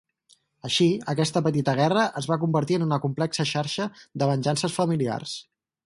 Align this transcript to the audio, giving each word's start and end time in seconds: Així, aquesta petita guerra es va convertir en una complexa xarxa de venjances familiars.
Així, 0.69 0.87
aquesta 1.13 1.43
petita 1.49 1.75
guerra 1.81 2.05
es 2.23 2.29
va 2.33 2.39
convertir 2.47 2.79
en 2.81 2.87
una 2.89 3.01
complexa 3.07 3.49
xarxa 3.53 3.91
de 4.23 4.33
venjances 4.35 4.81
familiars. 4.83 5.41